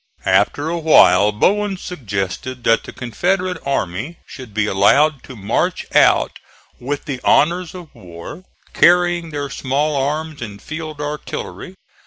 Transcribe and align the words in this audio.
After 0.25 0.67
a 0.67 0.79
while 0.79 1.31
Bowen 1.31 1.77
suggested 1.77 2.63
that 2.63 2.85
the 2.85 2.91
Confederate 2.91 3.59
army 3.63 4.17
should 4.25 4.51
be 4.51 4.65
allowed 4.65 5.21
to 5.25 5.35
march 5.35 5.85
out 5.95 6.39
with 6.79 7.05
the 7.05 7.21
honors 7.23 7.75
of 7.75 7.93
war, 7.93 8.43
carrying 8.73 9.29
their 9.29 9.51
small 9.51 9.95
arms 9.95 10.41
and 10.41 10.59
field 10.59 10.99
artillery. 11.01 11.75